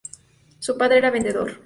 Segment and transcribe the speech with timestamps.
[0.57, 1.59] Su padre era vendedor.